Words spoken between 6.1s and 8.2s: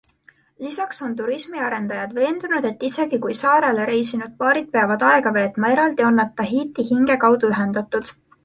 on nad Tahiti hinge kaudu ühendatud.